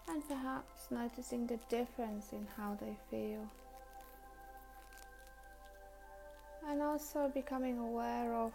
and 0.09 0.27
perhaps 0.29 0.89
noticing 0.91 1.47
the 1.47 1.59
difference 1.69 2.33
in 2.33 2.47
how 2.57 2.77
they 2.81 2.97
feel. 3.11 3.47
And 6.69 6.83
also 6.83 7.31
becoming 7.33 7.79
aware 7.79 8.35
of 8.35 8.53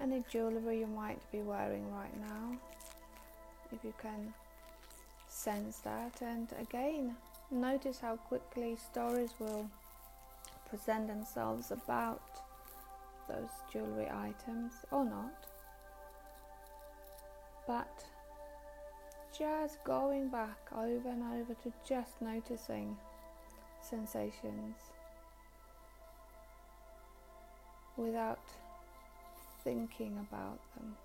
any 0.00 0.24
jewelry 0.30 0.80
you 0.80 0.86
might 0.86 1.20
be 1.30 1.40
wearing 1.40 1.90
right 1.92 2.20
now, 2.20 2.56
if 3.72 3.84
you 3.84 3.92
can 4.00 4.32
sense 5.28 5.78
that. 5.78 6.20
And 6.22 6.48
again, 6.60 7.16
Notice 7.50 8.00
how 8.00 8.16
quickly 8.16 8.76
stories 8.76 9.30
will 9.38 9.70
present 10.68 11.06
themselves 11.06 11.70
about 11.70 12.22
those 13.28 13.50
jewelry 13.72 14.08
items 14.10 14.72
or 14.90 15.04
not. 15.04 15.46
But 17.66 18.04
just 19.36 19.82
going 19.84 20.28
back 20.28 20.58
over 20.76 21.08
and 21.08 21.22
over 21.22 21.54
to 21.62 21.72
just 21.86 22.20
noticing 22.20 22.96
sensations 23.80 24.76
without 27.96 28.40
thinking 29.62 30.18
about 30.28 30.58
them. 30.74 30.96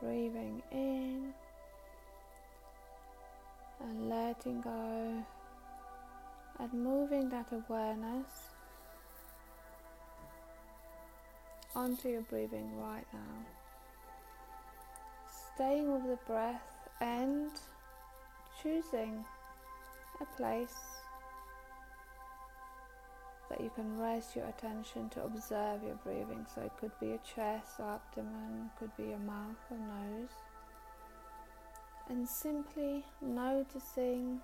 Breathing 0.00 0.62
in 0.72 1.32
letting 4.36 4.60
go 4.60 5.24
and 6.58 6.72
moving 6.72 7.28
that 7.28 7.46
awareness 7.52 8.26
onto 11.74 12.08
your 12.08 12.22
breathing 12.22 12.76
right 12.76 13.06
now. 13.12 13.46
Staying 15.54 15.92
with 15.92 16.02
the 16.04 16.18
breath 16.26 16.88
and 17.00 17.50
choosing 18.62 19.24
a 20.20 20.36
place 20.36 20.74
that 23.50 23.60
you 23.60 23.70
can 23.74 23.98
rest 23.98 24.34
your 24.34 24.46
attention 24.46 25.08
to 25.10 25.24
observe 25.24 25.82
your 25.84 25.98
breathing. 26.02 26.46
So 26.52 26.62
it 26.62 26.72
could 26.80 26.92
be 26.98 27.08
your 27.08 27.18
chest 27.18 27.78
abdomen, 27.78 28.70
could 28.78 28.96
be 28.96 29.04
your 29.04 29.18
mouth 29.18 29.56
or 29.70 29.76
nose. 29.76 30.30
And 32.08 32.28
simply 32.28 33.04
noticing 33.22 34.40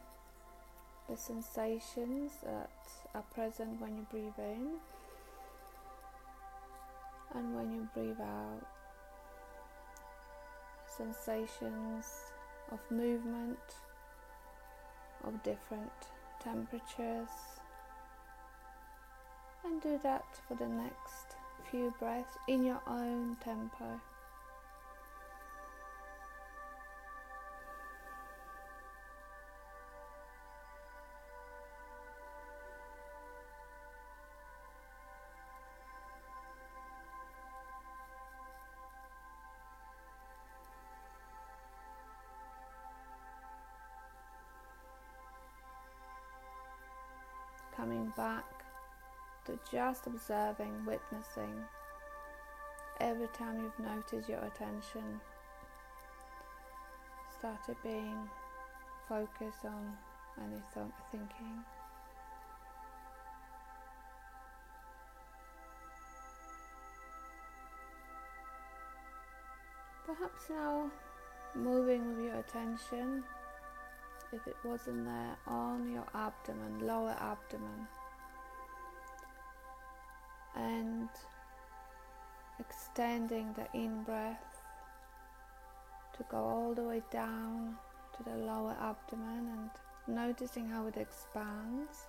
the 1.08 1.16
sensations 1.16 2.32
that 2.42 2.70
are 3.14 3.24
present 3.34 3.80
when 3.80 3.96
you 3.96 4.06
breathe 4.10 4.38
in 4.38 4.76
and 7.34 7.54
when 7.54 7.72
you 7.72 7.88
breathe 7.94 8.20
out. 8.20 8.66
Sensations 10.96 12.06
of 12.72 12.78
movement, 12.90 13.58
of 15.24 15.42
different 15.42 15.92
temperatures, 16.42 17.28
and 19.64 19.80
do 19.82 19.98
that 20.02 20.24
for 20.48 20.54
the 20.54 20.68
next 20.68 21.36
few 21.70 21.92
breaths 21.98 22.36
in 22.48 22.64
your 22.64 22.80
own 22.86 23.36
tempo. 23.44 24.00
Back 48.20 48.44
to 49.46 49.58
just 49.72 50.06
observing, 50.06 50.84
witnessing 50.84 51.54
every 53.00 53.28
time 53.28 53.62
you've 53.62 53.78
noticed 53.78 54.28
your 54.28 54.44
attention 54.44 55.18
started 57.38 57.76
being 57.82 58.28
focused 59.08 59.64
on 59.64 59.96
any 60.44 60.60
th- 60.74 60.86
thinking. 61.10 61.64
Perhaps 70.04 70.50
now 70.50 70.90
moving 71.54 72.06
with 72.06 72.26
your 72.26 72.34
attention 72.34 73.24
if 74.32 74.46
it 74.46 74.56
wasn't 74.64 75.04
there 75.04 75.36
on 75.46 75.90
your 75.90 76.06
abdomen, 76.14 76.86
lower 76.86 77.16
abdomen, 77.20 77.88
and 80.56 81.08
extending 82.58 83.54
the 83.54 83.66
in 83.78 84.02
breath 84.02 84.62
to 86.16 86.24
go 86.30 86.38
all 86.38 86.74
the 86.74 86.82
way 86.82 87.02
down 87.10 87.76
to 88.16 88.30
the 88.30 88.36
lower 88.36 88.76
abdomen 88.80 89.48
and 89.48 89.70
noticing 90.14 90.68
how 90.68 90.86
it 90.86 90.96
expands. 90.96 92.06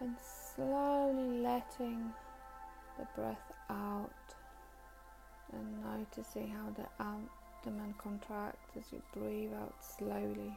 And 0.00 0.16
slowly 0.54 1.40
letting 1.40 2.12
the 2.98 3.06
breath 3.14 3.52
out 3.68 4.10
and 5.52 5.82
noticing 5.82 6.48
how 6.48 6.70
the 6.70 6.86
abdomen 7.02 7.94
contracts 7.98 8.76
as 8.78 8.92
you 8.92 9.02
breathe 9.12 9.52
out 9.54 9.74
slowly. 9.98 10.56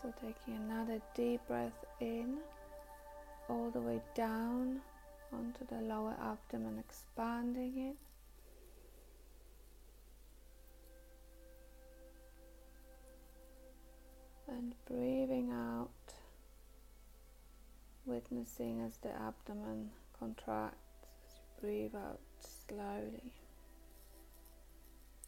So 0.00 0.12
taking 0.18 0.56
another 0.56 1.00
deep 1.14 1.40
breath 1.46 1.84
in, 2.00 2.38
all 3.50 3.70
the 3.70 3.80
way 3.80 4.00
down 4.14 4.80
onto 5.30 5.66
the 5.66 5.82
lower 5.82 6.16
abdomen, 6.22 6.78
expanding 6.78 7.90
it. 7.90 7.96
And 14.48 14.74
breathing 14.88 15.52
out, 15.52 15.90
witnessing 18.06 18.80
as 18.80 18.96
the 19.02 19.10
abdomen 19.10 19.90
contracts 20.18 21.06
as 21.26 21.34
you 21.36 21.60
breathe 21.60 21.94
out 21.94 22.20
slowly 22.40 23.32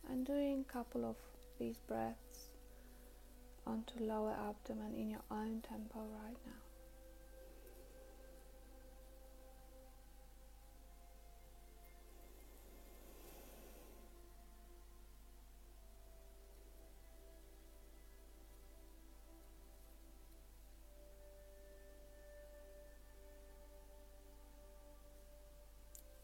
and 0.09 0.27
doing 0.27 0.65
a 0.69 0.73
couple 0.73 1.05
of 1.05 1.17
these 1.59 1.79
breaths 1.87 2.32
onto 3.67 3.99
lower 4.01 4.35
abdomen 4.49 4.95
in 4.97 5.11
your 5.11 5.23
own 5.31 5.63
tempo 5.69 6.01
right 6.01 6.37
now. 6.47 6.53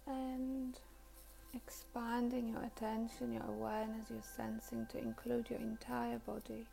And 0.07 0.79
expanding 1.55 2.49
your 2.49 2.63
attention, 2.63 3.33
your 3.33 3.45
awareness, 3.45 4.11
your 4.11 4.23
sensing 4.23 4.87
to 4.87 4.99
include 4.99 5.51
your 5.51 5.61
entire 5.61 6.19
body. 6.19 6.67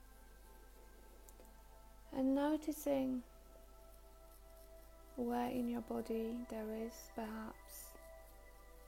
And 2.17 2.33
noticing 2.33 3.21
where 5.17 5.49
in 5.49 5.67
your 5.67 5.81
body 5.81 6.33
there 6.49 6.65
is 6.85 6.93
perhaps 7.13 7.91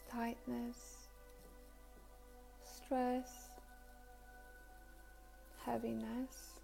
tightness, 0.10 1.08
stress, 2.64 3.50
heaviness, 5.66 6.62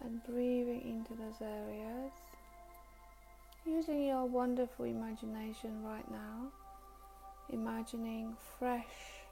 and 0.00 0.22
breathing 0.24 0.80
into 0.82 1.14
those 1.14 1.42
areas 1.42 2.12
using 3.66 4.04
your 4.04 4.24
wonderful 4.24 4.86
imagination 4.86 5.82
right 5.82 6.10
now, 6.10 6.48
imagining 7.50 8.34
fresh 8.58 9.24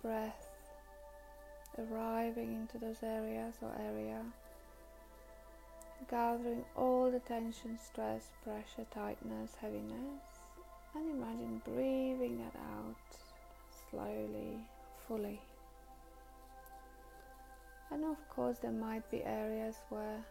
breath 0.00 0.51
arriving 1.78 2.54
into 2.54 2.78
those 2.78 3.02
areas 3.02 3.54
or 3.62 3.72
area, 3.80 4.20
gathering 6.10 6.64
all 6.76 7.10
the 7.10 7.20
tension, 7.20 7.78
stress, 7.78 8.30
pressure, 8.44 8.86
tightness, 8.92 9.52
heaviness, 9.60 10.22
and 10.94 11.10
imagine 11.10 11.62
breathing 11.64 12.38
that 12.38 12.58
out 12.76 12.96
slowly, 13.90 14.58
fully. 15.06 15.40
And 17.90 18.04
of 18.04 18.28
course, 18.28 18.58
there 18.58 18.72
might 18.72 19.08
be 19.10 19.22
areas 19.22 19.76
where 19.90 20.24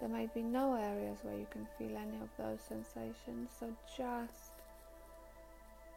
there 0.00 0.08
might 0.08 0.32
be 0.34 0.42
no 0.42 0.74
areas 0.74 1.18
where 1.22 1.36
you 1.36 1.46
can 1.50 1.66
feel 1.78 1.96
any 1.96 2.16
of 2.22 2.30
those 2.38 2.60
sensations, 2.66 3.50
so 3.58 3.66
just 3.96 4.52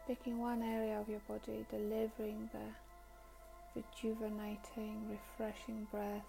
picking 0.06 0.38
one 0.38 0.62
area 0.62 1.00
of 1.00 1.08
your 1.08 1.22
body, 1.26 1.64
delivering 1.70 2.50
the 2.52 2.58
rejuvenating, 3.74 5.08
refreshing 5.08 5.86
breath, 5.90 6.22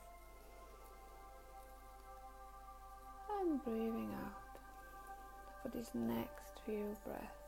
and 3.42 3.64
breathing 3.64 4.12
out 4.26 4.60
for 5.62 5.70
these 5.70 5.92
next 5.94 6.62
few 6.66 6.96
breaths. 7.06 7.45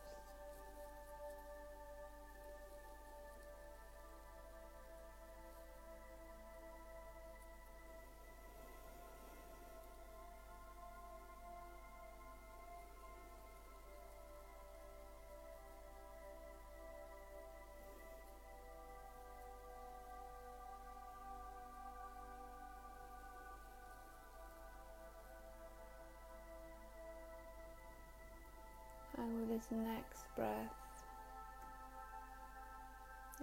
Next 29.71 30.25
breath, 30.35 30.73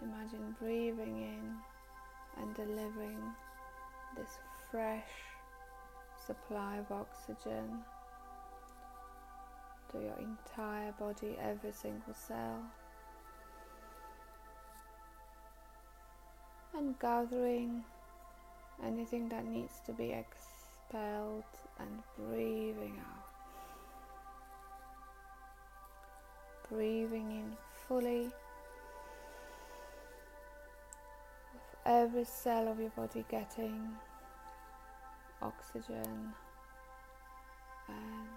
imagine 0.03 0.57
breathing 0.61 1.21
in 1.21 1.55
and 2.43 2.55
delivering 2.55 3.19
this 4.17 4.39
fresh 4.71 5.11
supply 6.27 6.79
of 6.79 6.91
oxygen 6.91 7.85
to 9.93 9.99
your 9.99 10.19
entire 10.19 10.93
body, 10.93 11.37
every 11.41 11.73
single 11.73 12.15
cell. 12.15 12.61
And 16.77 16.99
gathering 16.99 17.85
anything 18.85 19.29
that 19.29 19.45
needs 19.47 19.81
to 19.87 19.93
be 19.93 20.13
expelled 20.13 21.45
and 21.79 22.03
breathing 22.19 22.99
out. 22.99 23.24
Breathing 26.75 27.31
in 27.31 27.53
fully 27.87 28.33
with 31.53 31.77
every 31.87 32.25
cell 32.25 32.67
of 32.67 32.81
your 32.81 32.91
body 32.91 33.25
getting 33.31 33.95
oxygen 35.41 36.33
and 37.89 38.29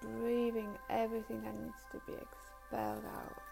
breathing 0.00 0.68
everything 0.88 1.42
that 1.42 1.60
needs 1.60 1.82
to 1.90 2.00
be 2.06 2.12
expelled 2.12 3.04
out. 3.12 3.42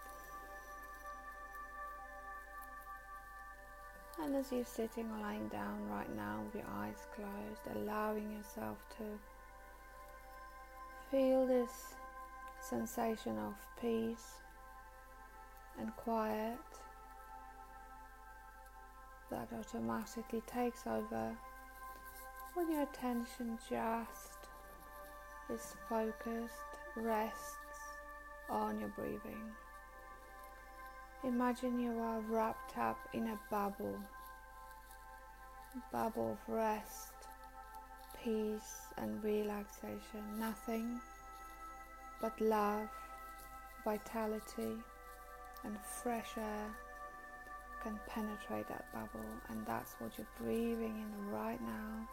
And 4.23 4.35
as 4.37 4.53
you're 4.53 4.63
sitting 4.63 5.11
or 5.11 5.19
lying 5.21 5.49
down 5.49 5.89
right 5.89 6.15
now 6.15 6.43
with 6.45 6.55
your 6.55 6.71
eyes 6.77 7.05
closed, 7.13 7.77
allowing 7.77 8.31
yourself 8.31 8.77
to 8.99 9.03
feel 11.11 11.45
this 11.45 11.96
sensation 12.69 13.37
of 13.37 13.53
peace 13.79 14.41
and 15.79 15.95
quiet 15.95 16.57
that 19.31 19.47
automatically 19.57 20.41
takes 20.47 20.85
over 20.85 21.37
when 22.55 22.69
your 22.69 22.81
attention 22.81 23.57
just 23.69 24.49
is 25.49 25.75
focused, 25.87 26.53
rests 26.97 27.55
on 28.49 28.79
your 28.79 28.89
breathing. 28.89 29.51
Imagine 31.23 31.79
you 31.79 31.97
are 31.99 32.19
wrapped 32.21 32.77
up 32.77 32.97
in 33.13 33.27
a 33.27 33.39
bubble, 33.49 33.97
a 35.75 35.95
bubble 35.95 36.31
of 36.31 36.53
rest, 36.53 37.13
peace, 38.23 38.87
and 38.97 39.23
relaxation. 39.23 40.21
Nothing 40.37 40.99
but 42.21 42.39
love, 42.41 42.87
vitality, 43.83 44.75
and 45.63 45.77
fresh 46.01 46.29
air 46.37 46.67
can 47.83 47.99
penetrate 48.07 48.67
that 48.67 48.91
bubble, 48.91 49.25
and 49.49 49.65
that's 49.65 49.95
what 49.99 50.11
you're 50.17 50.27
breathing 50.41 51.03
in 51.05 51.31
right 51.31 51.61
now. 51.61 52.07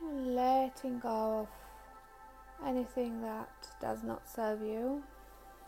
You're 0.00 0.34
letting 0.34 0.98
go 1.00 1.40
of 1.40 2.66
anything 2.66 3.20
that 3.22 3.50
does 3.80 4.02
not 4.02 4.28
serve 4.28 4.62
you, 4.62 5.02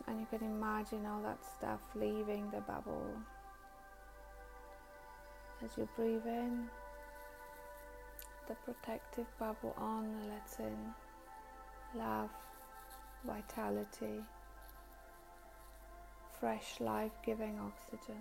and 0.07 0.21
you 0.21 0.27
can 0.31 0.47
imagine 0.47 1.05
all 1.07 1.23
that 1.23 1.39
stuff 1.57 1.81
leaving 1.95 2.51
the 2.51 2.61
bubble 2.61 3.11
as 5.65 5.71
you 5.77 5.89
breathe 5.97 6.27
in. 6.27 6.69
The 8.49 8.55
protective 8.65 9.27
bubble 9.39 9.75
on 9.79 10.29
lets 10.29 10.59
in 10.59 10.77
love, 11.95 12.31
vitality, 13.25 14.25
fresh 16.41 16.81
life 16.81 17.13
giving 17.25 17.59
oxygen, 17.61 18.21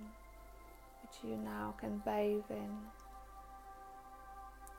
which 1.02 1.24
you 1.24 1.38
now 1.38 1.74
can 1.80 2.02
bathe 2.06 2.44
in 2.50 2.78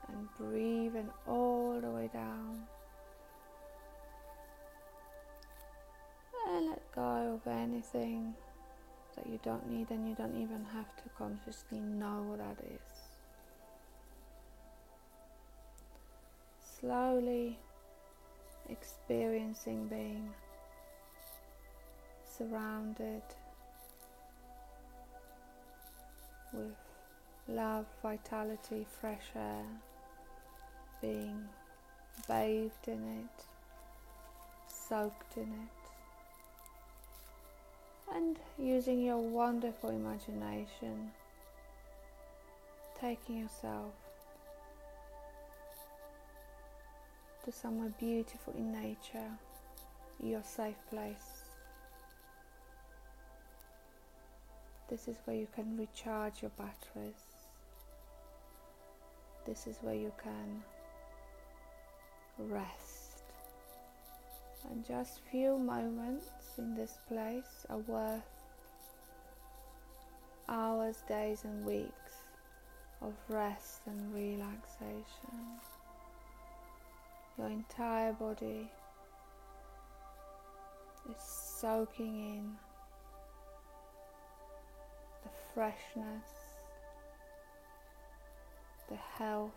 and 0.08 0.28
breathe 0.38 0.94
in 0.94 1.08
all 1.26 1.80
the 1.80 1.90
way 1.90 2.08
down. 2.12 2.62
And 6.48 6.68
let 6.68 6.92
go 6.94 7.40
of 7.44 7.50
anything 7.50 8.34
that 9.16 9.26
you 9.26 9.40
don't 9.42 9.68
need 9.68 9.90
and 9.90 10.08
you 10.08 10.14
don't 10.14 10.36
even 10.40 10.64
have 10.72 10.94
to 10.96 11.08
consciously 11.16 11.80
know 11.80 12.24
what 12.28 12.38
that 12.38 12.64
is. 12.64 12.91
Slowly 16.82 17.58
experiencing 18.68 19.86
being 19.86 20.30
surrounded 22.36 23.22
with 26.52 26.74
love, 27.46 27.86
vitality, 28.02 28.84
fresh 29.00 29.30
air 29.36 29.64
being 31.00 31.44
bathed 32.26 32.88
in 32.88 33.20
it, 33.20 33.44
soaked 34.66 35.36
in 35.36 35.42
it, 35.42 35.82
and 38.12 38.40
using 38.58 39.00
your 39.00 39.18
wonderful 39.18 39.90
imagination, 39.90 41.12
taking 43.00 43.38
yourself 43.38 43.92
to 47.44 47.52
somewhere 47.52 47.92
beautiful 47.98 48.54
in 48.56 48.72
nature, 48.72 49.30
your 50.20 50.42
safe 50.42 50.76
place. 50.90 51.42
This 54.88 55.08
is 55.08 55.16
where 55.24 55.36
you 55.36 55.48
can 55.54 55.76
recharge 55.76 56.42
your 56.42 56.52
batteries. 56.58 57.24
This 59.46 59.66
is 59.66 59.78
where 59.80 59.94
you 59.94 60.12
can 60.22 60.62
rest. 62.38 63.24
And 64.70 64.86
just 64.86 65.20
few 65.30 65.58
moments 65.58 66.26
in 66.58 66.74
this 66.76 66.98
place 67.08 67.66
are 67.68 67.78
worth 67.78 68.22
hours, 70.48 71.02
days, 71.08 71.44
and 71.44 71.64
weeks 71.64 72.22
of 73.00 73.14
rest 73.28 73.80
and 73.86 74.14
relaxation. 74.14 75.58
Your 77.42 77.50
entire 77.50 78.12
body 78.12 78.70
is 81.10 81.16
soaking 81.20 82.36
in 82.36 82.56
the 85.24 85.30
freshness, 85.52 86.28
the 88.88 88.94
health, 88.94 89.50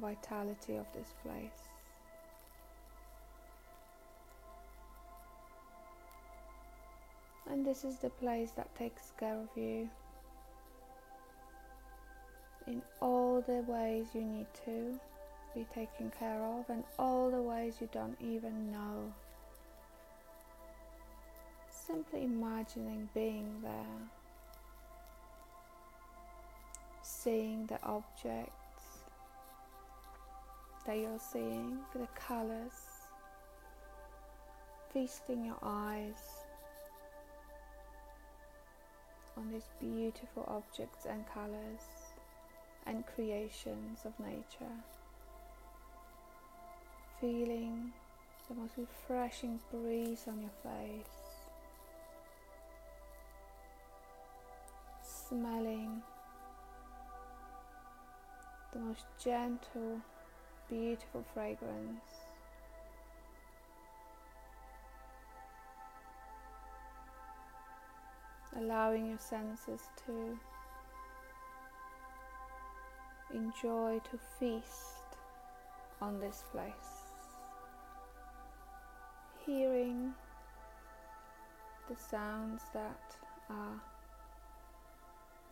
vitality 0.00 0.76
of 0.76 0.86
this 0.94 1.12
place. 1.24 1.66
And 7.50 7.66
this 7.66 7.84
is 7.84 7.96
the 7.96 8.10
place 8.10 8.52
that 8.52 8.72
takes 8.76 9.12
care 9.18 9.34
of 9.34 9.48
you 9.56 9.90
in 12.68 12.80
all 13.00 13.42
the 13.44 13.64
ways 13.66 14.06
you 14.14 14.22
need 14.22 14.46
to 14.66 15.00
be 15.56 15.66
taken 15.74 16.12
care 16.18 16.44
of 16.44 16.68
and 16.68 16.84
all 16.98 17.30
the 17.30 17.40
ways 17.40 17.76
you 17.80 17.88
don't 17.90 18.16
even 18.20 18.70
know. 18.70 19.10
Simply 21.70 22.24
imagining 22.24 23.08
being 23.14 23.50
there, 23.62 24.02
seeing 27.00 27.64
the 27.66 27.82
objects 27.82 28.52
that 30.84 30.98
you're 30.98 31.18
seeing, 31.18 31.78
the 31.94 32.06
colors, 32.14 33.06
feasting 34.92 35.46
your 35.46 35.58
eyes 35.62 36.44
on 39.38 39.50
these 39.50 39.70
beautiful 39.80 40.44
objects 40.48 41.06
and 41.08 41.24
colors 41.32 42.12
and 42.86 43.06
creations 43.06 44.00
of 44.04 44.12
nature. 44.20 44.76
Feeling 47.20 47.92
the 48.48 48.54
most 48.54 48.74
refreshing 48.76 49.58
breeze 49.70 50.24
on 50.28 50.40
your 50.40 50.50
face. 50.62 51.12
Smelling 55.28 56.02
the 58.72 58.78
most 58.78 59.04
gentle, 59.18 60.00
beautiful 60.68 61.24
fragrance 61.34 62.26
allowing 68.58 69.06
your 69.06 69.18
senses 69.18 69.82
to 70.06 70.38
enjoy, 73.34 74.00
to 74.10 74.18
feast 74.38 75.18
on 76.00 76.18
this 76.20 76.44
place 76.52 76.95
hearing 79.46 80.12
the 81.88 81.94
sounds 81.96 82.62
that 82.74 83.16
are 83.48 83.80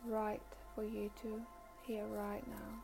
right 0.05 0.41
for 0.75 0.83
you 0.83 1.09
to 1.21 1.41
hear 1.87 2.05
right 2.07 2.45
now. 2.47 2.83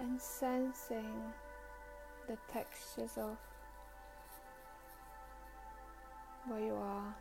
And 0.00 0.20
sensing 0.20 1.32
the 2.26 2.36
textures 2.52 3.16
of 3.16 3.36
where 6.48 6.60
you 6.60 6.74
are 6.74 7.14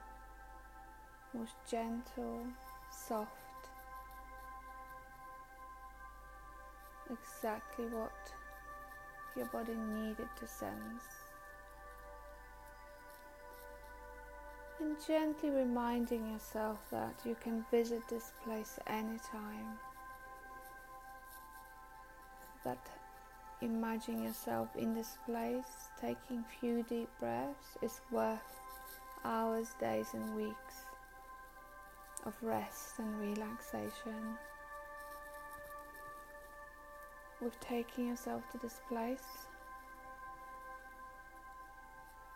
most 1.33 1.53
gentle, 1.69 2.45
soft. 2.91 3.44
Exactly 7.11 7.85
what 7.85 8.11
your 9.35 9.45
body 9.47 9.73
needed 9.73 10.27
to 10.39 10.47
sense. 10.47 11.03
And 14.79 14.97
gently 15.07 15.49
reminding 15.49 16.31
yourself 16.31 16.79
that 16.91 17.15
you 17.25 17.35
can 17.41 17.65
visit 17.71 18.01
this 18.09 18.33
place 18.43 18.77
anytime. 18.87 19.79
That 22.63 22.85
imagining 23.61 24.23
yourself 24.23 24.69
in 24.75 24.93
this 24.93 25.17
place, 25.25 25.89
taking 26.01 26.43
few 26.59 26.83
deep 26.83 27.09
breaths, 27.19 27.77
is 27.81 28.01
worth 28.11 28.39
hours, 29.23 29.69
days, 29.79 30.07
and 30.13 30.35
weeks 30.35 30.85
of 32.25 32.33
rest 32.41 32.99
and 32.99 33.19
relaxation. 33.19 34.37
With 37.45 37.59
taking 37.59 38.07
yourself 38.07 38.41
to 38.53 38.57
this 38.57 38.81
place, 38.89 39.45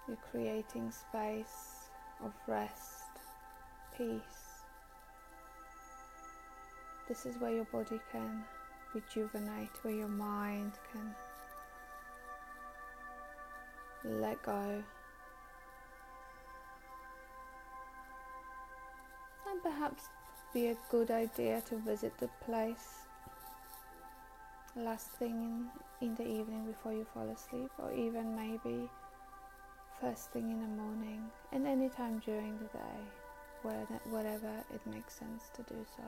you're 0.08 0.19
creating 0.30 0.91
space 0.91 1.89
of 2.24 2.32
rest, 2.45 3.10
peace. 3.98 4.62
This 7.08 7.26
is 7.26 7.39
where 7.39 7.52
your 7.52 7.65
body 7.65 8.00
can 8.12 8.43
rejuvenate, 8.93 9.72
where 9.82 9.95
your 9.95 10.08
mind 10.08 10.74
can 10.93 11.15
let 14.22 14.43
go. 14.43 14.84
And 19.50 19.63
perhaps 19.63 20.04
be 20.54 20.67
a 20.67 20.78
good 20.91 21.10
idea 21.10 21.63
to 21.69 21.78
visit 21.78 22.15
the 22.19 22.30
place 22.45 23.09
last 24.79 25.09
thing 25.11 25.69
in, 26.01 26.07
in 26.07 26.15
the 26.15 26.23
evening 26.27 26.65
before 26.65 26.93
you 26.93 27.05
fall 27.13 27.29
asleep, 27.29 27.71
or 27.77 27.91
even 27.93 28.35
maybe 28.35 28.89
first 30.01 30.31
thing 30.31 30.49
in 30.49 30.61
the 30.61 30.81
morning 30.81 31.21
and 31.51 31.67
any 31.67 31.89
time 31.89 32.19
during 32.25 32.57
the 32.57 32.65
day, 32.77 33.01
whatever 34.09 34.63
it 34.73 34.85
makes 34.85 35.13
sense 35.15 35.49
to 35.55 35.61
do 35.63 35.85
so. 35.97 36.03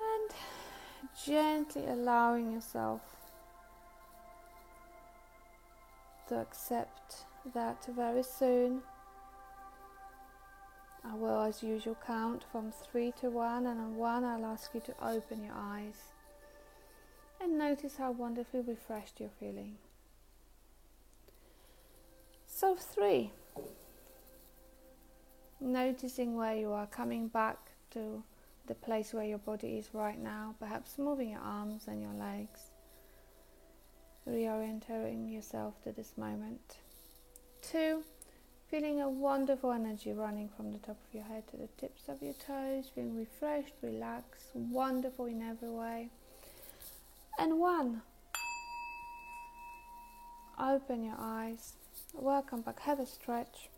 And 0.00 0.30
gently 1.24 1.86
allowing 1.86 2.52
yourself 2.52 3.02
to 6.28 6.40
accept 6.40 7.26
that 7.54 7.84
very 7.94 8.22
soon 8.22 8.82
I 11.08 11.14
will, 11.14 11.42
as 11.42 11.62
usual, 11.62 11.96
count 12.04 12.44
from 12.50 12.72
three 12.72 13.12
to 13.20 13.30
one, 13.30 13.66
and 13.66 13.80
on 13.80 13.96
one, 13.96 14.24
I'll 14.24 14.44
ask 14.46 14.74
you 14.74 14.80
to 14.80 14.94
open 15.00 15.44
your 15.44 15.54
eyes 15.54 15.94
and 17.40 17.58
notice 17.58 17.96
how 17.96 18.10
wonderfully 18.10 18.62
refreshed 18.62 19.20
you're 19.20 19.28
feeling. 19.38 19.76
So, 22.46 22.74
three, 22.74 23.32
noticing 25.60 26.34
where 26.36 26.56
you 26.56 26.72
are, 26.72 26.86
coming 26.86 27.28
back 27.28 27.58
to 27.90 28.22
the 28.66 28.74
place 28.74 29.12
where 29.12 29.26
your 29.26 29.38
body 29.38 29.78
is 29.78 29.90
right 29.92 30.18
now, 30.18 30.54
perhaps 30.58 30.98
moving 30.98 31.30
your 31.30 31.40
arms 31.40 31.86
and 31.86 32.00
your 32.00 32.14
legs, 32.14 32.70
reorienting 34.28 35.32
yourself 35.32 35.80
to 35.82 35.92
this 35.92 36.14
moment. 36.16 36.78
Two, 37.62 38.02
feeling 38.70 39.00
a 39.00 39.08
wonderful 39.08 39.72
energy 39.72 40.12
running 40.12 40.48
from 40.56 40.72
the 40.72 40.78
top 40.78 40.96
of 41.08 41.14
your 41.14 41.24
head 41.24 41.46
to 41.48 41.56
the 41.56 41.68
tips 41.78 42.08
of 42.08 42.22
your 42.22 42.34
toes, 42.34 42.90
feeling 42.94 43.16
refreshed, 43.16 43.74
relaxed, 43.82 44.54
wonderful 44.54 45.26
in 45.26 45.42
every 45.42 45.70
way. 45.70 46.08
And 47.38 47.58
one, 47.58 48.02
open 50.58 51.04
your 51.04 51.16
eyes 51.18 51.74
Welcome 52.18 52.62
back. 52.62 52.80
Have 52.80 52.98
a 52.98 53.06
stretch. 53.06 53.68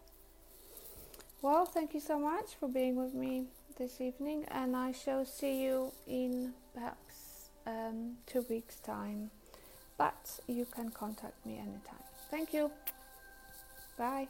Well, 1.43 1.67
thank 1.67 1.93
you 1.93 2.01
so 2.01 2.19
much 2.19 2.55
for 2.59 2.69
being 2.69 2.95
with 2.97 3.15
me 3.15 3.47
this 3.77 4.01
evening, 4.01 4.45
and 4.49 4.77
I 4.77 4.93
shall 4.93 5.25
see 5.25 5.63
you 5.63 5.93
in 6.07 6.53
perhaps 6.73 7.51
um, 7.67 8.19
two 8.27 8.45
weeks' 8.49 8.77
time. 8.77 9.31
But 9.97 10.39
you 10.47 10.67
can 10.67 10.91
contact 10.91 11.45
me 11.45 11.55
anytime. 11.55 12.05
Thank 12.31 12.55
you. 12.55 12.71
Bye. 13.97 14.29